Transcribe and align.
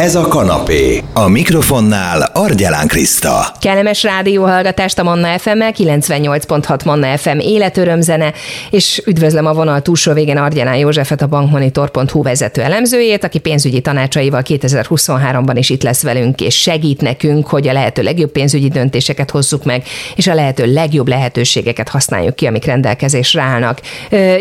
Ez 0.00 0.14
a 0.14 0.28
kanapé. 0.28 1.02
A 1.12 1.28
mikrofonnál 1.28 2.30
Argyelán 2.32 2.86
Kriszta. 2.86 3.46
Kellemes 3.60 4.02
rádióhallgatást 4.02 4.98
a 4.98 5.02
Manna 5.02 5.38
fm 5.38 5.48
98.6 5.50 6.84
Manna 6.84 7.16
FM 7.16 7.38
életörömzene, 7.38 8.32
és 8.70 9.02
üdvözlöm 9.06 9.46
a 9.46 9.52
vonal 9.52 9.82
túlsó 9.82 10.12
végén 10.12 10.36
Argyelán 10.36 10.76
Józsefet, 10.76 11.22
a 11.22 11.26
bankmonitor.hu 11.26 12.22
vezető 12.22 12.62
elemzőjét, 12.62 13.24
aki 13.24 13.38
pénzügyi 13.38 13.80
tanácsaival 13.80 14.42
2023-ban 14.44 15.54
is 15.54 15.70
itt 15.70 15.82
lesz 15.82 16.02
velünk, 16.02 16.40
és 16.40 16.60
segít 16.60 17.00
nekünk, 17.00 17.46
hogy 17.46 17.68
a 17.68 17.72
lehető 17.72 18.02
legjobb 18.02 18.30
pénzügyi 18.30 18.68
döntéseket 18.68 19.30
hozzuk 19.30 19.64
meg, 19.64 19.82
és 20.16 20.26
a 20.26 20.34
lehető 20.34 20.72
legjobb 20.72 21.08
lehetőségeket 21.08 21.88
használjuk 21.88 22.34
ki, 22.34 22.46
amik 22.46 22.64
rendelkezésre 22.64 23.42
állnak. 23.42 23.80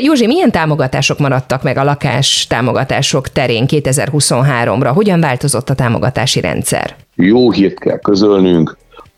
Józsi, 0.02 0.26
milyen 0.26 0.52
támogatások 0.52 1.20
maradtak 1.20 1.64
meg 1.64 1.78
a 1.78 1.84
lakás 1.84 2.48
támogatások 2.50 3.30
terén 3.30 3.66
2023-ra? 3.68 4.92
Hogyan 4.94 5.20
vált 5.20 5.42
változott 5.44 5.70
a 5.70 5.76
támogatási 5.84 6.40
rendszer? 6.40 6.96
Jó 7.16 7.52
hírt 7.52 7.80
kell 7.80 7.98
közölnünk, 8.00 8.78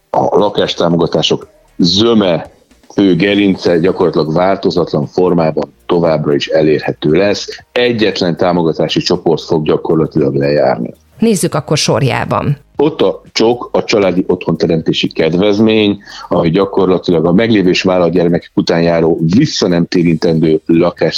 a 0.10 0.38
lakástámogatások 0.38 1.48
zöme 1.78 2.50
fő 2.94 3.16
gerince 3.16 3.78
gyakorlatilag 3.78 4.34
változatlan 4.34 5.08
formában 5.08 5.74
továbbra 5.86 6.34
is 6.34 6.48
elérhető 6.48 7.12
lesz. 7.12 7.60
Egyetlen 7.72 8.38
támogatási 8.38 9.00
csoport 9.00 9.42
fog 9.42 9.66
gyakorlatilag 9.66 10.36
lejárni. 10.36 10.94
Nézzük 11.20 11.56
akkor 11.56 11.78
sorjában. 11.78 12.58
Ott 12.78 13.02
a 13.02 13.22
csok, 13.32 13.70
a 13.72 13.84
családi 13.84 14.24
otthonteremtési 14.28 15.08
kedvezmény, 15.08 16.02
ami 16.28 16.50
gyakorlatilag 16.50 17.26
a 17.26 17.34
meglévés 17.34 17.82
vállalatgyermekek 17.82 18.52
után 18.54 18.82
járó 18.82 19.20
vissza 19.36 19.68
nem 19.68 19.86
térintendő 19.86 20.62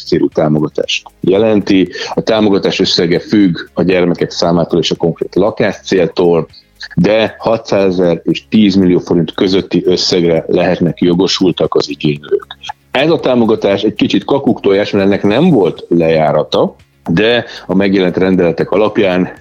célú 0.05 0.27
támogatást 0.27 1.07
jelenti. 1.20 1.89
A 2.13 2.21
támogatás 2.21 2.79
összege 2.79 3.20
függ 3.20 3.57
a 3.73 3.84
gyermekek 3.84 4.31
számától 4.31 4.79
és 4.79 4.91
a 4.91 4.95
konkrét 4.95 5.35
lakáscéltól, 5.35 6.48
de 6.95 7.35
600 7.39 7.99
ezer 7.99 8.21
és 8.23 8.48
10 8.49 8.76
millió 8.76 8.99
forint 8.99 9.34
közötti 9.34 9.84
összegre 9.85 10.45
lehetnek 10.48 11.01
jogosultak 11.01 11.76
az 11.76 11.89
igénylők. 11.89 12.57
Ez 12.91 13.10
a 13.10 13.20
támogatás 13.20 13.84
egy 13.84 13.93
kicsit 13.93 14.26
kakuktojás, 14.26 14.91
mert 14.91 15.05
ennek 15.05 15.23
nem 15.23 15.49
volt 15.49 15.85
lejárata, 15.89 16.76
de 17.10 17.45
a 17.65 17.76
megjelent 17.76 18.17
rendeletek 18.17 18.71
alapján 18.71 19.34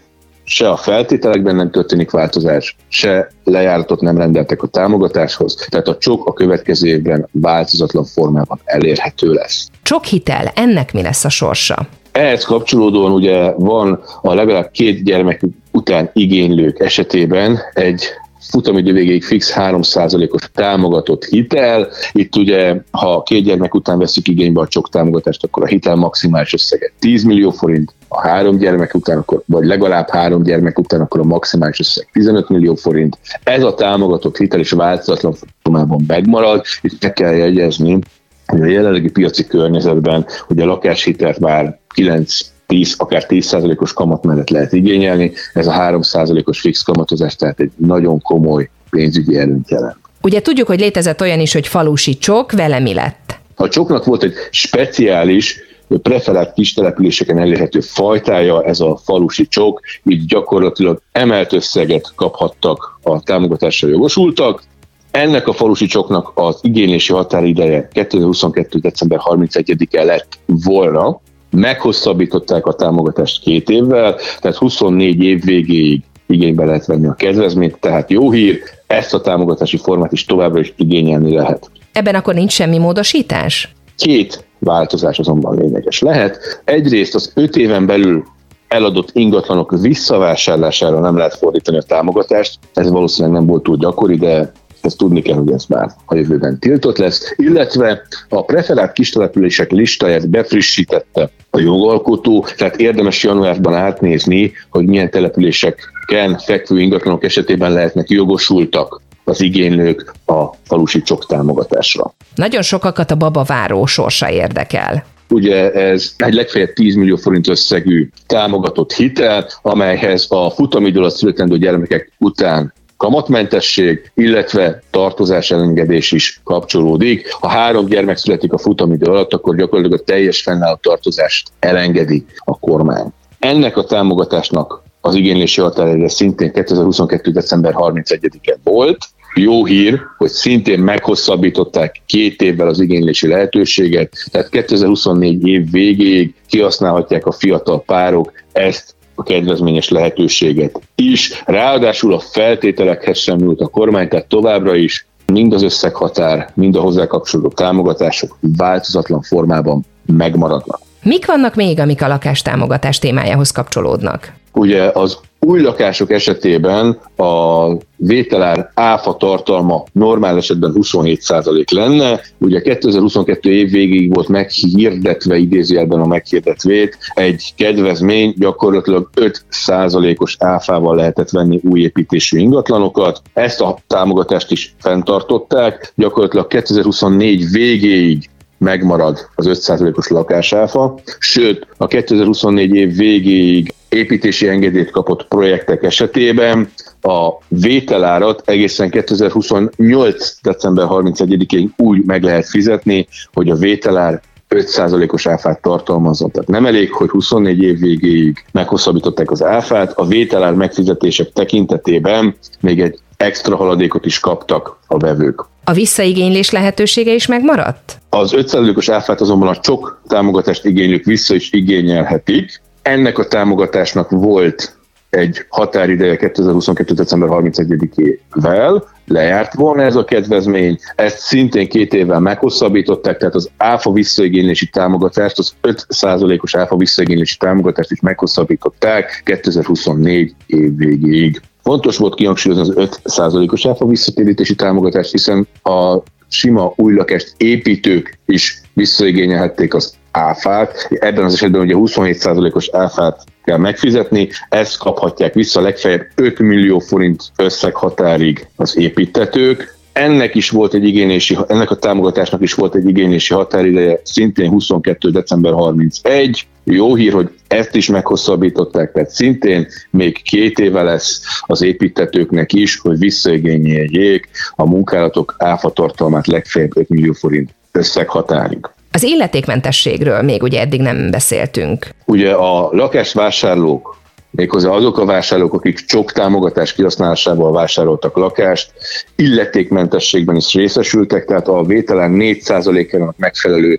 se 0.48 0.70
a 0.70 0.76
feltételekben 0.76 1.56
nem 1.56 1.70
történik 1.70 2.10
változás, 2.10 2.76
se 2.88 3.28
lejáratot 3.44 4.00
nem 4.00 4.16
rendeltek 4.16 4.62
a 4.62 4.66
támogatáshoz, 4.66 5.66
tehát 5.70 5.88
a 5.88 5.96
csok 5.98 6.26
a 6.26 6.32
következő 6.32 6.88
évben 6.88 7.28
változatlan 7.32 8.04
formában 8.04 8.60
elérhető 8.64 9.32
lesz. 9.32 9.68
Csok 9.82 10.04
hitel, 10.04 10.52
ennek 10.54 10.92
mi 10.92 11.02
lesz 11.02 11.24
a 11.24 11.28
sorsa? 11.28 11.86
Ehhez 12.12 12.44
kapcsolódóan 12.44 13.12
ugye 13.12 13.52
van 13.52 14.02
a 14.22 14.34
legalább 14.34 14.70
két 14.70 15.04
gyermek 15.04 15.40
után 15.72 16.10
igénylők 16.12 16.80
esetében 16.80 17.58
egy 17.72 18.04
futamidő 18.48 18.92
végéig 18.92 19.24
fix 19.24 19.52
3%-os 19.56 20.50
támogatott 20.54 21.24
hitel. 21.24 21.88
Itt 22.12 22.36
ugye, 22.36 22.76
ha 22.90 23.22
két 23.22 23.44
gyermek 23.44 23.74
után 23.74 23.98
veszük 23.98 24.28
igénybe 24.28 24.60
a 24.60 24.68
csok 24.68 24.88
támogatást, 24.88 25.44
akkor 25.44 25.62
a 25.62 25.66
hitel 25.66 25.94
maximális 25.94 26.52
összege 26.52 26.92
10 26.98 27.22
millió 27.22 27.50
forint, 27.50 27.94
a 28.08 28.20
három 28.20 28.58
gyermek 28.58 28.94
után, 28.94 29.18
akkor, 29.18 29.42
vagy 29.46 29.66
legalább 29.66 30.08
három 30.08 30.42
gyermek 30.42 30.78
után, 30.78 31.00
akkor 31.00 31.20
a 31.20 31.24
maximális 31.24 31.80
összeg 31.80 32.08
15 32.12 32.48
millió 32.48 32.74
forint. 32.74 33.18
Ez 33.42 33.62
a 33.62 33.74
támogatott 33.74 34.36
hitel 34.36 34.60
is 34.60 34.70
változatlan 34.70 35.34
formában 35.62 36.04
megmarad. 36.06 36.64
Itt 36.82 37.02
meg 37.02 37.12
kell 37.12 37.32
jegyezni, 37.32 37.98
hogy 38.46 38.60
a 38.60 38.66
jelenlegi 38.66 39.10
piaci 39.10 39.46
környezetben, 39.46 40.26
hogy 40.46 40.60
a 40.60 40.66
lakáshitelt 40.66 41.38
már 41.38 41.78
9 41.94 42.54
10, 42.66 42.94
akár 42.98 43.26
10%-os 43.28 43.92
kamat 43.92 44.24
mellett 44.24 44.50
lehet 44.50 44.72
igényelni, 44.72 45.32
ez 45.52 45.66
a 45.66 45.72
3%-os 45.72 46.60
fix 46.60 46.82
kamatozás, 46.82 47.36
tehát 47.36 47.60
egy 47.60 47.70
nagyon 47.76 48.20
komoly 48.20 48.70
pénzügyi 48.90 49.38
előnyt 49.38 49.70
jelent. 49.70 49.96
Ugye 50.22 50.40
tudjuk, 50.42 50.66
hogy 50.66 50.80
létezett 50.80 51.20
olyan 51.20 51.40
is, 51.40 51.52
hogy 51.52 51.66
falusi 51.66 52.16
csok, 52.18 52.52
vele 52.52 52.78
mi 52.78 52.94
lett? 52.94 53.38
A 53.54 53.68
csoknak 53.68 54.04
volt 54.04 54.22
egy 54.22 54.32
speciális 54.50 55.60
preferált 56.02 56.52
kis 56.52 56.72
településeken 56.72 57.38
elérhető 57.38 57.80
fajtája, 57.80 58.64
ez 58.64 58.80
a 58.80 58.96
falusi 59.04 59.46
csok, 59.46 59.80
így 60.04 60.24
gyakorlatilag 60.24 61.00
emelt 61.12 61.52
összeget 61.52 62.12
kaphattak 62.14 62.98
a 63.02 63.20
támogatásra 63.20 63.88
jogosultak. 63.88 64.62
Ennek 65.10 65.48
a 65.48 65.52
falusi 65.52 65.86
csoknak 65.86 66.32
az 66.34 66.58
igénylési 66.62 67.12
határideje 67.12 67.88
2022. 67.92 68.78
december 68.78 69.18
31-e 69.22 70.04
lett 70.04 70.38
volna, 70.46 71.20
meghosszabbították 71.56 72.66
a 72.66 72.72
támogatást 72.72 73.42
két 73.42 73.68
évvel, 73.68 74.16
tehát 74.40 74.56
24 74.56 75.22
év 75.22 75.44
végéig 75.44 76.02
igénybe 76.26 76.64
lehet 76.64 76.86
venni 76.86 77.06
a 77.06 77.14
kedvezményt, 77.14 77.78
tehát 77.80 78.10
jó 78.10 78.30
hír, 78.30 78.58
ezt 78.86 79.14
a 79.14 79.20
támogatási 79.20 79.76
formát 79.76 80.12
is 80.12 80.24
továbbra 80.24 80.60
is 80.60 80.72
igényelni 80.76 81.34
lehet. 81.34 81.70
Ebben 81.92 82.14
akkor 82.14 82.34
nincs 82.34 82.52
semmi 82.52 82.78
módosítás? 82.78 83.74
Két 83.96 84.44
változás 84.58 85.18
azonban 85.18 85.58
lényeges 85.58 86.00
lehet. 86.00 86.62
Egyrészt 86.64 87.14
az 87.14 87.32
öt 87.34 87.56
éven 87.56 87.86
belül 87.86 88.24
eladott 88.68 89.10
ingatlanok 89.12 89.78
visszavásárlására 89.80 91.00
nem 91.00 91.16
lehet 91.16 91.34
fordítani 91.34 91.78
a 91.78 91.82
támogatást. 91.82 92.58
Ez 92.74 92.90
valószínűleg 92.90 93.36
nem 93.36 93.46
volt 93.46 93.62
túl 93.62 93.76
gyakori, 93.76 94.16
de 94.16 94.52
ezt 94.86 94.98
tudni 94.98 95.22
kell, 95.22 95.36
hogy 95.36 95.50
ez 95.50 95.64
már 95.68 95.90
a 96.06 96.14
jövőben 96.14 96.58
tiltott 96.58 96.98
lesz, 96.98 97.34
illetve 97.36 98.02
a 98.28 98.44
preferált 98.44 98.92
kistelepülések 98.92 99.70
listáját 99.70 100.28
befrissítette 100.28 101.30
a 101.50 101.60
jogalkotó, 101.60 102.46
tehát 102.56 102.76
érdemes 102.76 103.22
januárban 103.22 103.74
átnézni, 103.74 104.52
hogy 104.70 104.86
milyen 104.86 105.10
településeken 105.10 106.38
fekvő 106.38 106.80
ingatlanok 106.80 107.24
esetében 107.24 107.72
lehetnek 107.72 108.10
jogosultak 108.10 109.02
az 109.24 109.40
igénylők 109.40 110.14
a 110.26 110.44
falusi 110.64 111.02
csok 111.02 111.26
támogatásra. 111.26 112.14
Nagyon 112.34 112.62
sokakat 112.62 113.10
a 113.10 113.14
baba 113.16 113.42
váró 113.42 113.86
sorsa 113.86 114.30
érdekel. 114.30 115.04
Ugye 115.28 115.72
ez 115.72 116.14
egy 116.16 116.34
legfeljebb 116.34 116.72
10 116.72 116.94
millió 116.94 117.16
forint 117.16 117.48
összegű 117.48 118.08
támogatott 118.26 118.92
hitel, 118.92 119.46
amelyhez 119.62 120.26
a 120.28 120.50
futamidő 120.50 120.98
alatt 120.98 121.14
születendő 121.14 121.58
gyermekek 121.58 122.12
után 122.18 122.72
kamatmentesség, 122.96 124.10
illetve 124.14 124.82
tartozás 124.90 125.50
elengedés 125.50 126.12
is 126.12 126.40
kapcsolódik. 126.44 127.32
Ha 127.32 127.48
három 127.48 127.86
gyermek 127.86 128.16
születik 128.16 128.52
a 128.52 128.58
futamidő 128.58 129.06
alatt, 129.06 129.32
akkor 129.32 129.56
gyakorlatilag 129.56 130.00
a 130.00 130.04
teljes 130.04 130.42
fennálló 130.42 130.78
tartozást 130.80 131.50
elengedi 131.58 132.24
a 132.44 132.58
kormány. 132.58 133.06
Ennek 133.38 133.76
a 133.76 133.84
támogatásnak 133.84 134.82
az 135.00 135.14
igénylési 135.14 135.60
határideje 135.60 136.08
szintén 136.08 136.52
2022. 136.52 137.30
december 137.30 137.74
31-e 137.76 138.56
volt. 138.62 138.98
Jó 139.34 139.64
hír, 139.64 140.00
hogy 140.16 140.30
szintén 140.30 140.78
meghosszabbították 140.78 142.00
két 142.06 142.42
évvel 142.42 142.68
az 142.68 142.80
igénylési 142.80 143.28
lehetőséget, 143.28 144.12
tehát 144.30 144.48
2024 144.48 145.46
év 145.46 145.70
végéig 145.70 146.34
kihasználhatják 146.48 147.26
a 147.26 147.32
fiatal 147.32 147.82
párok 147.82 148.32
ezt 148.52 148.95
a 149.16 149.22
kedvezményes 149.22 149.88
lehetőséget 149.88 150.80
is. 150.94 151.42
Ráadásul 151.44 152.14
a 152.14 152.18
feltételekhez 152.18 153.18
sem 153.18 153.36
nyújt 153.36 153.60
a 153.60 153.66
kormány, 153.66 154.08
tehát 154.08 154.26
továbbra 154.26 154.74
is 154.74 155.06
mind 155.32 155.52
az 155.52 155.62
összeghatár, 155.62 156.50
mind 156.54 156.76
a 156.76 156.80
hozzá 156.80 157.06
kapcsolódó 157.06 157.48
támogatások 157.48 158.38
változatlan 158.56 159.22
formában 159.22 159.84
megmaradnak. 160.06 160.80
Mik 161.02 161.26
vannak 161.26 161.54
még, 161.54 161.78
amik 161.78 162.02
a 162.02 162.08
lakástámogatás 162.08 162.98
témájához 162.98 163.50
kapcsolódnak? 163.50 164.32
Ugye 164.52 164.90
az 164.94 165.18
új 165.46 165.60
lakások 165.60 166.10
esetében 166.10 166.98
a 167.16 167.66
vételár 167.96 168.70
áfa 168.74 169.16
tartalma 169.16 169.84
normál 169.92 170.36
esetben 170.36 170.72
27% 170.74 171.72
lenne. 171.72 172.20
Ugye 172.38 172.60
2022 172.60 173.52
év 173.52 173.70
végéig 173.70 174.14
volt 174.14 174.28
meghirdetve, 174.28 175.36
idézőjelben 175.36 176.00
a 176.00 176.06
meghirdetvét, 176.06 176.98
egy 177.14 177.52
kedvezmény 177.56 178.34
gyakorlatilag 178.38 179.10
5%-os 179.14 180.36
áfával 180.38 180.96
lehetett 180.96 181.30
venni 181.30 181.60
új 181.62 181.80
építésű 181.80 182.38
ingatlanokat. 182.38 183.22
Ezt 183.32 183.60
a 183.60 183.78
támogatást 183.86 184.50
is 184.50 184.74
fenntartották. 184.78 185.92
Gyakorlatilag 185.96 186.46
2024 186.46 187.50
végéig 187.50 188.30
megmarad 188.66 189.28
az 189.34 189.46
5%-os 189.48 190.08
lakásáfa, 190.08 190.98
sőt 191.18 191.66
a 191.76 191.86
2024 191.86 192.74
év 192.74 192.96
végéig 192.96 193.74
építési 193.88 194.48
engedélyt 194.48 194.90
kapott 194.90 195.28
projektek 195.28 195.82
esetében 195.82 196.70
a 197.02 197.30
vételárat 197.48 198.42
egészen 198.44 198.90
2028. 198.90 200.40
december 200.42 200.86
31-ig 200.88 201.68
úgy 201.76 202.04
meg 202.04 202.22
lehet 202.22 202.46
fizetni, 202.48 203.08
hogy 203.32 203.50
a 203.50 203.54
vételár 203.54 204.20
5%-os 204.48 205.26
áfát 205.26 205.62
tartalmazott. 205.62 206.32
Tehát 206.32 206.48
nem 206.48 206.66
elég, 206.66 206.92
hogy 206.92 207.08
24 207.08 207.62
év 207.62 207.78
végéig 207.78 208.44
meghosszabbították 208.52 209.30
az 209.30 209.42
áfát, 209.42 209.92
a 209.92 210.06
vételár 210.06 210.54
megfizetések 210.54 211.32
tekintetében 211.32 212.34
még 212.60 212.80
egy 212.80 212.98
extra 213.16 213.56
haladékot 213.56 214.06
is 214.06 214.20
kaptak 214.20 214.78
a 214.86 214.98
vevők. 214.98 215.44
A 215.64 215.72
visszaigénylés 215.72 216.50
lehetősége 216.50 217.14
is 217.14 217.26
megmaradt? 217.26 217.98
Az 218.10 218.32
5%-os 218.36 218.88
áfát 218.88 219.20
azonban 219.20 219.48
a 219.48 219.56
csok 219.56 220.00
támogatást 220.06 220.64
igénylők 220.64 221.04
vissza 221.04 221.34
is 221.34 221.52
igényelhetik. 221.52 222.60
Ennek 222.82 223.18
a 223.18 223.26
támogatásnak 223.26 224.10
volt 224.10 224.76
egy 225.10 225.44
határideje 225.48 226.16
2022. 226.16 226.94
december 226.94 227.28
31-ével, 227.32 228.82
lejárt 229.06 229.54
volna 229.54 229.82
ez 229.82 229.96
a 229.96 230.04
kedvezmény, 230.04 230.78
ezt 230.94 231.18
szintén 231.18 231.68
két 231.68 231.94
évvel 231.94 232.20
meghosszabbították, 232.20 233.16
tehát 233.16 233.34
az 233.34 233.50
áfa 233.56 233.92
visszaigénylési 233.92 234.68
támogatást, 234.68 235.38
az 235.38 235.54
5%-os 235.62 236.54
áfa 236.54 236.76
visszaigénylési 236.76 237.36
támogatást 237.36 237.90
is 237.90 238.00
meghosszabbították 238.00 239.22
2024 239.24 240.34
év 240.46 240.76
végéig. 240.76 241.40
Fontos 241.66 241.96
volt 241.96 242.14
kihangsúlyozni 242.14 242.82
az 242.82 242.90
5%-os 243.04 243.66
áfa 243.66 243.86
visszatérítési 243.86 244.54
támogatást, 244.54 245.10
hiszen 245.10 245.48
a 245.62 245.98
sima 246.28 246.72
új 246.76 246.94
lakást 246.94 247.34
építők 247.36 248.18
is 248.26 248.60
visszaigényelhették 248.72 249.74
az 249.74 249.94
áfát. 250.10 250.88
Ebben 250.90 251.24
az 251.24 251.32
esetben 251.34 251.60
ugye 251.60 251.74
27%-os 251.76 252.68
áfát 252.72 253.24
kell 253.44 253.56
megfizetni, 253.56 254.28
ezt 254.48 254.78
kaphatják 254.78 255.34
vissza 255.34 255.60
legfeljebb 255.60 256.06
5 256.14 256.38
millió 256.38 256.78
forint 256.78 257.22
összeghatárig 257.36 258.46
az 258.56 258.76
építetők. 258.76 259.75
Ennek 259.96 260.34
is 260.34 260.50
volt 260.50 260.74
egy 260.74 260.84
igénylési, 260.84 261.38
ennek 261.48 261.70
a 261.70 261.76
támogatásnak 261.76 262.42
is 262.42 262.54
volt 262.54 262.74
egy 262.74 262.88
igénylési 262.88 263.34
határideje, 263.34 264.00
szintén 264.02 264.50
22. 264.50 265.10
december 265.10 265.52
31. 265.52 266.46
Jó 266.64 266.94
hír, 266.94 267.12
hogy 267.12 267.30
ezt 267.46 267.74
is 267.74 267.88
meghosszabbították, 267.88 268.92
tehát 268.92 269.10
szintén 269.10 269.66
még 269.90 270.22
két 270.22 270.58
éve 270.58 270.82
lesz 270.82 271.22
az 271.40 271.62
építetőknek 271.62 272.52
is, 272.52 272.78
hogy 272.78 272.98
visszaigényeljék 272.98 274.28
a 274.54 274.66
munkálatok 274.68 275.34
áfatartalmát 275.38 276.26
legfeljebb 276.26 276.76
5 276.76 276.88
millió 276.88 277.12
forint 277.12 277.50
összeghatárig. 277.72 278.70
Az 278.92 279.02
illetékmentességről 279.02 280.22
még 280.22 280.42
ugye 280.42 280.60
eddig 280.60 280.80
nem 280.80 281.10
beszéltünk. 281.10 281.88
Ugye 282.04 282.32
a 282.32 282.68
lakásvásárlók, 282.72 283.96
méghozzá 284.36 284.70
azok 284.70 284.98
a 284.98 285.04
vásárlók, 285.04 285.54
akik 285.54 285.78
csok 285.78 286.12
támogatás 286.12 286.72
kihasználásával 286.72 287.52
vásároltak 287.52 288.16
lakást, 288.16 288.72
illetékmentességben 289.16 290.36
is 290.36 290.54
részesültek, 290.54 291.24
tehát 291.24 291.48
a 291.48 291.62
vételen 291.62 292.12
4%-ának 292.14 293.16
megfelelő 293.16 293.78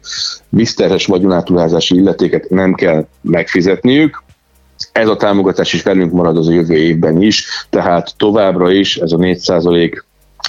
vízterhes 0.50 1.06
vagyonátruházási 1.06 1.95
illetéket 1.95 2.50
nem 2.50 2.74
kell 2.74 3.07
megfizetniük. 3.21 4.24
Ez 4.92 5.07
a 5.07 5.18
támogatás 5.18 5.74
is 5.74 5.83
velünk 5.83 6.12
marad 6.12 6.38
az 6.38 6.48
a 6.48 6.51
jövő 6.51 6.75
évben 6.75 7.21
is, 7.21 7.45
tehát 7.69 8.13
továbbra 8.18 8.71
is 8.71 8.98
ez 8.98 9.12
a 9.12 9.18
4 9.18 10.01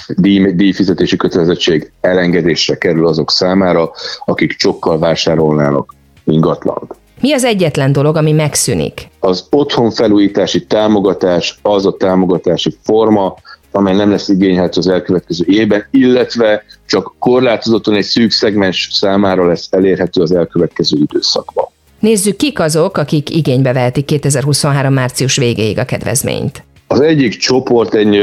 díj, 0.07 0.51
díjfizetési 0.51 1.15
kötelezettség 1.15 1.91
elengedésre 2.01 2.77
kerül 2.77 3.07
azok 3.07 3.31
számára, 3.31 3.91
akik 4.25 4.55
csokkal 4.55 4.99
vásárolnának 4.99 5.93
ingatlant. 6.23 6.98
Mi 7.21 7.33
az 7.33 7.43
egyetlen 7.43 7.91
dolog, 7.91 8.15
ami 8.15 8.31
megszűnik? 8.31 9.07
Az 9.19 9.47
otthonfelújítási 9.49 10.65
támogatás 10.65 11.59
az 11.61 11.85
a 11.85 11.95
támogatási 11.97 12.75
forma, 12.83 13.35
amely 13.71 13.95
nem 13.95 14.09
lesz 14.09 14.27
igényelt 14.27 14.75
az 14.75 14.87
elkövetkező 14.87 15.45
évben, 15.47 15.85
illetve 15.91 16.63
csak 16.85 17.13
korlátozottan 17.19 17.95
egy 17.95 18.03
szűk 18.03 18.31
szegmens 18.31 18.89
számára 18.91 19.47
lesz 19.47 19.67
elérhető 19.71 20.21
az 20.21 20.31
elkövetkező 20.31 20.97
időszakban. 20.97 21.65
Nézzük, 21.99 22.35
kik 22.35 22.59
azok, 22.59 22.97
akik 22.97 23.35
igénybe 23.35 23.73
vehetik 23.73 24.05
2023. 24.05 24.93
március 24.93 25.37
végéig 25.37 25.77
a 25.77 25.85
kedvezményt. 25.85 26.63
Az 26.87 26.99
egyik 26.99 27.37
csoport 27.37 27.93
egy 27.93 28.19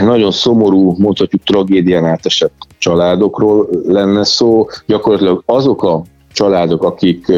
nagyon 0.00 0.30
szomorú, 0.30 0.94
mondhatjuk 0.98 1.42
tragédián 1.42 2.04
átesett 2.04 2.52
családokról 2.78 3.68
lenne 3.86 4.24
szó. 4.24 4.66
Gyakorlatilag 4.86 5.42
azok 5.46 5.82
a 5.82 6.02
családok, 6.32 6.82
akik 6.82 7.32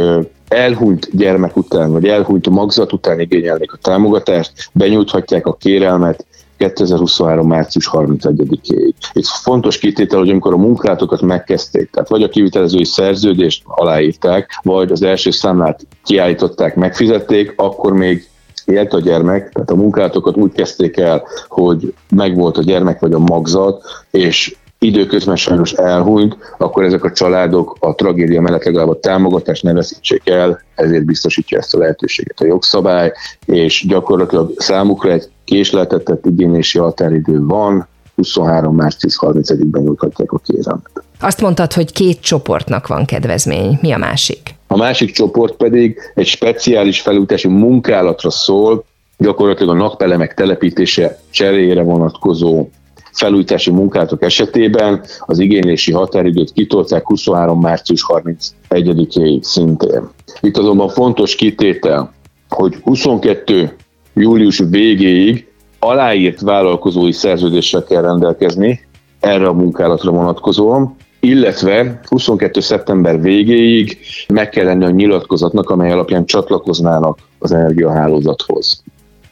elhunyt 0.52 1.08
gyermek 1.12 1.56
után, 1.56 1.92
vagy 1.92 2.06
elhunyt 2.06 2.48
magzat 2.48 2.92
után 2.92 3.20
igényelnék 3.20 3.72
a 3.72 3.76
támogatást, 3.76 4.52
benyújthatják 4.72 5.46
a 5.46 5.56
kérelmet 5.56 6.26
2023. 6.56 7.46
március 7.46 7.90
31-ig. 7.92 8.92
Itt 9.12 9.26
fontos 9.26 9.78
kitétel, 9.78 10.18
hogy 10.18 10.30
amikor 10.30 10.52
a 10.52 10.56
munkátokat 10.56 11.20
megkezdték, 11.20 11.90
tehát 11.90 12.08
vagy 12.08 12.22
a 12.22 12.28
kivitelezői 12.28 12.84
szerződést 12.84 13.62
aláírták, 13.66 14.60
vagy 14.62 14.92
az 14.92 15.02
első 15.02 15.30
számlát 15.30 15.86
kiállították, 16.04 16.74
megfizették, 16.74 17.52
akkor 17.56 17.92
még 17.92 18.28
élt 18.64 18.92
a 18.92 19.00
gyermek, 19.00 19.52
tehát 19.52 19.70
a 19.70 19.74
munkálatokat 19.74 20.36
úgy 20.36 20.52
kezdték 20.52 20.96
el, 20.96 21.22
hogy 21.48 21.94
megvolt 22.08 22.56
a 22.56 22.62
gyermek 22.62 23.00
vagy 23.00 23.12
a 23.12 23.18
magzat, 23.18 23.84
és 24.10 24.56
időközben 24.82 25.36
sajnos 25.36 25.72
elhunyt, 25.72 26.36
akkor 26.58 26.84
ezek 26.84 27.04
a 27.04 27.12
családok 27.12 27.76
a 27.80 27.94
tragédia 27.94 28.40
mellett 28.40 28.64
legalább 28.64 28.88
a 28.88 29.00
támogatást 29.00 29.62
ne 29.62 29.72
veszítsék 29.72 30.28
el, 30.28 30.60
ezért 30.74 31.04
biztosítja 31.04 31.58
ezt 31.58 31.74
a 31.74 31.78
lehetőséget 31.78 32.40
a 32.40 32.44
jogszabály, 32.44 33.12
és 33.46 33.84
gyakorlatilag 33.88 34.52
számukra 34.56 35.10
egy 35.10 35.28
késleltetett 35.44 36.26
igénylési 36.26 36.78
határidő 36.78 37.44
van, 37.44 37.88
23. 38.14 38.74
március 38.74 39.18
31-ben 39.20 39.82
nyújthatják 39.82 40.32
a 40.32 40.38
kérelmet. 40.38 40.90
Azt 41.20 41.40
mondtad, 41.40 41.72
hogy 41.72 41.92
két 41.92 42.20
csoportnak 42.20 42.86
van 42.86 43.04
kedvezmény. 43.04 43.78
Mi 43.80 43.92
a 43.92 43.98
másik? 43.98 44.54
A 44.66 44.76
másik 44.76 45.10
csoport 45.10 45.56
pedig 45.56 45.98
egy 46.14 46.26
speciális 46.26 47.00
felújítási 47.00 47.48
munkálatra 47.48 48.30
szól, 48.30 48.84
gyakorlatilag 49.18 49.74
a 49.74 49.78
napelemek 49.78 50.34
telepítése 50.34 51.18
cseréjére 51.30 51.82
vonatkozó 51.82 52.68
felújítási 53.12 53.70
munkálatok 53.70 54.22
esetében 54.22 55.04
az 55.18 55.38
igénylési 55.38 55.92
határidőt 55.92 56.52
kitolták 56.52 57.06
23. 57.06 57.60
március 57.60 58.06
31-ig 58.08 59.42
szintén. 59.42 60.08
Itt 60.40 60.56
azonban 60.56 60.88
fontos 60.88 61.34
kitétel, 61.34 62.12
hogy 62.48 62.76
22. 62.82 63.76
július 64.14 64.62
végéig 64.68 65.46
aláírt 65.78 66.40
vállalkozói 66.40 67.12
szerződéssel 67.12 67.84
kell 67.84 68.02
rendelkezni 68.02 68.80
erre 69.20 69.46
a 69.46 69.52
munkálatra 69.52 70.10
vonatkozóan, 70.10 70.96
illetve 71.20 72.00
22. 72.08 72.60
szeptember 72.60 73.20
végéig 73.20 73.98
meg 74.28 74.48
kell 74.48 74.64
lenni 74.64 74.84
a 74.84 74.90
nyilatkozatnak, 74.90 75.70
amely 75.70 75.90
alapján 75.92 76.24
csatlakoznának 76.24 77.18
az 77.38 77.52
energiahálózathoz. 77.52 78.82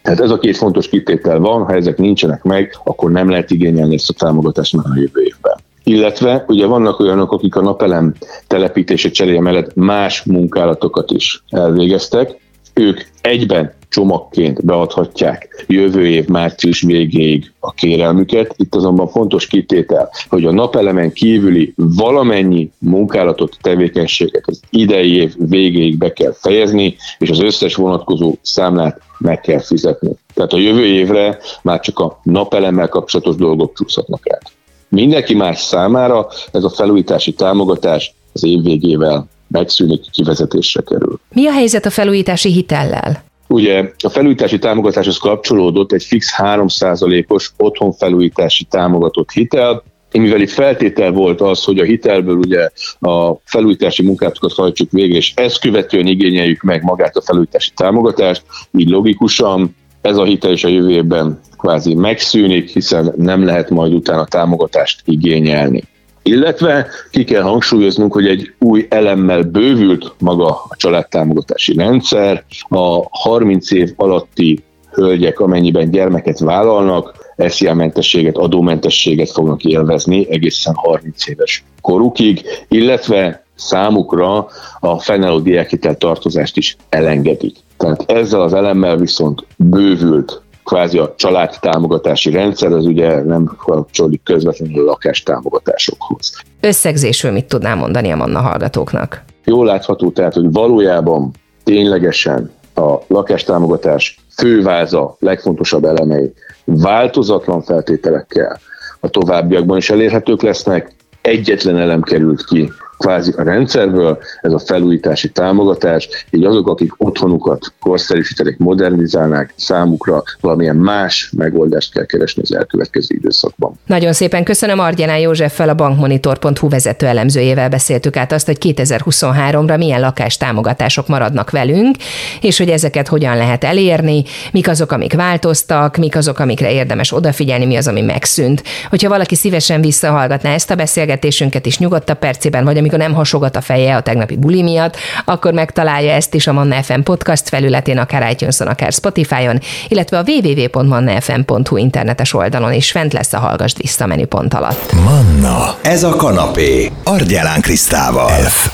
Tehát 0.02 0.20
ez 0.20 0.31
a 0.31 0.38
két 0.38 0.56
fontos 0.56 0.88
kitétel 0.88 1.38
van, 1.38 1.64
ha 1.64 1.75
ezek 1.75 1.99
nincsenek 1.99 2.43
meg, 2.43 2.79
akkor 2.85 3.11
nem 3.11 3.31
lehet 3.31 3.50
igényelni 3.50 3.94
ezt 3.94 4.11
a 4.11 4.12
támogatást 4.12 4.76
már 4.76 4.87
a 4.87 5.00
jövő 5.00 5.23
évben. 5.23 5.58
Illetve 5.85 6.44
ugye 6.49 6.67
vannak 6.67 7.00
olyanok, 7.00 7.32
akik 7.32 7.56
a 7.56 7.61
napelem 7.61 8.14
telepítése 8.47 9.11
cseréje 9.11 9.41
mellett 9.41 9.75
más 9.75 10.23
munkálatokat 10.23 11.11
is 11.11 11.44
elvégeztek, 11.49 12.41
ők 12.75 13.00
egyben 13.20 13.73
csomagként 13.91 14.65
beadhatják 14.65 15.65
jövő 15.67 16.07
év 16.07 16.27
március 16.27 16.81
végéig 16.81 17.53
a 17.61 17.73
kérelmüket. 17.73 18.55
Itt 18.57 18.75
azonban 18.75 19.09
fontos 19.09 19.47
kitétel, 19.47 20.11
hogy 20.29 20.45
a 20.45 20.53
napelemen 20.53 21.12
kívüli 21.12 21.75
valamennyi 21.76 22.71
munkálatot, 22.79 23.57
tevékenységet 23.61 24.43
az 24.47 24.61
idei 24.71 25.14
év 25.14 25.35
végéig 25.38 25.99
be 25.99 26.12
kell 26.12 26.33
fejezni, 26.33 26.97
és 27.19 27.31
az 27.31 27.41
összes 27.41 27.75
vonatkozó 27.75 28.35
számlát 28.43 29.00
meg 29.19 29.41
kell 29.41 29.61
fizetni. 29.61 30.11
Tehát 30.35 30.53
a 30.53 30.59
jövő 30.59 30.87
évre 30.87 31.38
már 31.62 31.81
csak 31.81 31.99
a 31.99 32.21
napelemmel 32.23 32.88
kapcsolatos 32.88 33.37
dolgok 33.37 33.75
csúszhatnak 33.75 34.31
át. 34.33 34.53
Mindenki 34.88 35.35
más 35.35 35.61
számára 35.61 36.26
ez 36.53 36.64
a 36.64 36.71
felújítási 36.71 37.33
támogatás 37.33 38.14
az 38.33 38.45
év 38.45 38.62
végével 38.62 39.29
megszűnik, 39.49 40.11
kivezetésre 40.11 40.83
kerül. 40.83 41.21
Mi 41.33 41.47
a 41.47 41.53
helyzet 41.53 41.87
a 41.87 41.91
felújítási 41.91 42.53
hitellel? 42.53 43.29
Ugye 43.52 43.92
a 44.04 44.09
felújítási 44.09 44.59
támogatáshoz 44.59 45.19
kapcsolódott 45.19 45.92
egy 45.92 46.04
fix 46.04 46.35
3%-os 46.37 47.52
otthonfelújítási 47.57 48.64
támogatott 48.64 49.30
hitel, 49.30 49.83
mivel 50.12 50.40
itt 50.40 50.50
feltétel 50.50 51.11
volt 51.11 51.40
az, 51.40 51.64
hogy 51.64 51.78
a 51.78 51.85
hitelből 51.85 52.37
ugye 52.37 52.69
a 53.00 53.35
felújítási 53.45 54.02
munkátokat 54.02 54.52
hajtsuk 54.52 54.90
végre, 54.90 55.16
és 55.16 55.33
ezt 55.35 55.61
követően 55.61 56.07
igényeljük 56.07 56.62
meg 56.62 56.83
magát 56.83 57.16
a 57.16 57.23
felújítási 57.23 57.71
támogatást, 57.75 58.42
így 58.73 58.88
logikusan 58.88 59.76
ez 60.00 60.16
a 60.16 60.25
hitel 60.25 60.52
is 60.52 60.64
a 60.64 60.69
jövő 60.69 60.90
évben 60.90 61.40
kvázi 61.59 61.95
megszűnik, 61.95 62.69
hiszen 62.69 63.12
nem 63.16 63.45
lehet 63.45 63.71
majd 63.71 63.92
utána 63.92 64.25
támogatást 64.25 65.02
igényelni. 65.04 65.83
Illetve 66.23 66.87
ki 67.11 67.25
kell 67.25 67.43
hangsúlyoznunk, 67.43 68.12
hogy 68.12 68.27
egy 68.27 68.53
új 68.59 68.87
elemmel 68.91 69.43
bővült 69.43 70.15
maga 70.19 70.47
a 70.47 70.77
családtámogatási 70.77 71.75
rendszer. 71.75 72.45
A 72.69 73.07
30 73.11 73.71
év 73.71 73.93
alatti 73.97 74.62
hölgyek, 74.93 75.41
amennyiben 75.41 75.91
gyermeket 75.91 76.39
vállalnak, 76.39 77.35
SZIA-mentességet, 77.37 78.37
adómentességet 78.37 79.31
fognak 79.31 79.65
élvezni 79.65 80.31
egészen 80.31 80.75
30 80.75 81.29
éves 81.29 81.65
korukig, 81.81 82.43
illetve 82.69 83.45
számukra 83.55 84.47
a 84.81 84.99
fennálló 84.99 85.39
diákhitel 85.39 85.97
tartozást 85.97 86.57
is 86.57 86.77
elengedik. 86.89 87.57
Tehát 87.77 88.11
ezzel 88.11 88.41
az 88.41 88.55
elemmel 88.55 88.97
viszont 88.97 89.45
bővült 89.57 90.43
kvázi 90.64 90.99
a 90.99 91.14
családtámogatási 91.17 92.31
rendszer, 92.31 92.73
az 92.73 92.87
ugye 92.87 93.23
nem 93.23 93.45
kapcsolódik 93.57 94.23
közvetlenül 94.23 94.81
a 94.81 94.85
lakástámogatásokhoz. 94.85 96.33
Összegzésről 96.61 97.33
mit 97.33 97.45
tudnám 97.45 97.79
mondani 97.79 98.11
a 98.11 98.17
Manna 98.17 98.40
hallgatóknak? 98.40 99.23
Jól 99.45 99.67
látható 99.67 100.11
tehát, 100.11 100.35
hogy 100.35 100.52
valójában 100.52 101.31
ténylegesen 101.64 102.50
a 102.75 102.95
lakástámogatás 103.07 104.19
főváza 104.37 105.17
legfontosabb 105.19 105.85
elemei 105.85 106.33
változatlan 106.64 107.62
feltételekkel 107.62 108.61
a 109.00 109.09
továbbiakban 109.09 109.76
is 109.76 109.90
elérhetők 109.90 110.43
lesznek. 110.43 110.93
Egyetlen 111.21 111.79
elem 111.79 112.02
került 112.02 112.45
ki 112.45 112.73
kvázi 113.00 113.33
a 113.37 113.42
rendszerből, 113.42 114.19
ez 114.40 114.52
a 114.52 114.59
felújítási 114.59 115.28
támogatás, 115.28 116.09
így 116.30 116.45
azok, 116.45 116.69
akik 116.69 116.92
otthonukat 116.97 117.73
korszerűsítenek, 117.80 118.59
modernizálnák, 118.59 119.52
számukra 119.57 120.23
valamilyen 120.40 120.76
más 120.76 121.33
megoldást 121.37 121.92
kell 121.92 122.04
keresni 122.04 122.42
az 122.42 122.54
elkövetkező 122.54 123.14
időszakban. 123.14 123.73
Nagyon 123.87 124.12
szépen 124.12 124.45
köszönöm 124.45 124.78
Argyanán 124.78 125.19
Józseffel, 125.19 125.69
a 125.69 125.75
bankmonitor.hu 125.75 126.69
vezető 126.69 127.07
elemzőjével 127.07 127.69
beszéltük 127.69 128.16
át 128.16 128.33
azt, 128.33 128.47
hogy 128.47 128.59
2023-ra 128.61 129.78
milyen 129.78 130.00
lakástámogatások 130.00 131.09
maradnak 131.09 131.50
velünk, 131.50 131.97
és 132.40 132.59
hogy 132.59 132.69
ezeket 132.69 133.09
hogyan 133.09 133.37
lehet 133.37 133.64
elérni, 133.64 134.25
mik 134.52 134.69
azok, 134.69 134.92
amik 134.92 135.14
változtak, 135.14 135.97
mik 135.97 136.16
azok, 136.16 136.38
amikre 136.38 136.73
érdemes 136.73 137.12
odafigyelni, 137.12 137.66
mi 137.66 137.76
az, 137.76 137.88
ami 137.88 138.00
megszűnt. 138.00 138.62
Hogyha 138.88 139.09
valaki 139.09 139.35
szívesen 139.35 139.80
visszahallgatná 139.80 140.52
ezt 140.54 140.71
a 140.71 140.75
beszélgetésünket 140.75 141.66
is 141.66 141.78
nyugodtabb 141.78 142.19
percében, 142.19 142.64
vagy 142.64 142.76
amikor 142.76 142.89
nem 142.97 143.12
hasogat 143.12 143.56
a 143.56 143.61
feje 143.61 143.97
a 143.97 144.00
tegnapi 144.00 144.37
buli 144.37 144.62
miatt, 144.62 144.97
akkor 145.25 145.52
megtalálja 145.52 146.12
ezt 146.12 146.35
is 146.35 146.47
a 146.47 146.52
Manna 146.52 146.82
FM 146.82 147.00
podcast 147.00 147.49
felületén, 147.49 147.99
akár 147.99 148.30
itunes 148.30 148.61
akár 148.61 148.92
Spotify-on, 148.92 149.61
illetve 149.88 150.18
a 150.18 150.25
www.mannafm.hu 150.26 151.76
internetes 151.76 152.35
oldalon 152.35 152.73
is 152.73 152.90
fent 152.90 153.12
lesz 153.12 153.32
a 153.32 153.38
Hallgasd 153.38 153.76
Vissza 153.78 154.06
menüpont 154.06 154.54
alatt. 154.54 154.92
Manna, 154.92 155.75
ez 155.82 156.02
a 156.02 156.16
kanapé, 156.16 156.90
Argyelán 157.04 157.61
Krisztával. 157.61 158.28
F 158.30 158.70